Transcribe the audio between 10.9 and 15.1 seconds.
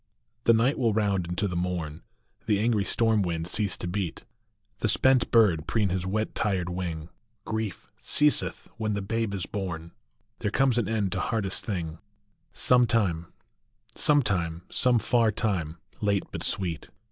to hardest thing Some time, Some time, some